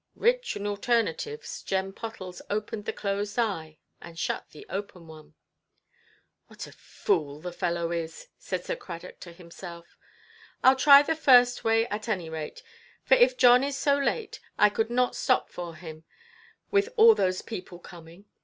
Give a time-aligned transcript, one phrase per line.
[0.15, 5.35] Rich in alternatives, Jem Pottles opened the closed eye, and shut the open one.
[6.47, 8.29] "What a fool the fellow is"!
[8.39, 9.99] said Sir Cradock to himself;
[10.63, 12.63] "Iʼll try the first way, at any rate.
[13.03, 16.03] For if John is so late, I could not stop for him,
[16.71, 18.25] with all those people coming.